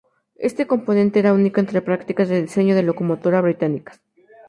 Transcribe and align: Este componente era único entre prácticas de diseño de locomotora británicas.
Este 0.49 0.65
componente 0.71 1.19
era 1.19 1.31
único 1.39 1.59
entre 1.59 1.83
prácticas 1.83 2.27
de 2.27 2.41
diseño 2.41 2.73
de 2.75 2.81
locomotora 2.81 3.39
británicas. 3.39 4.01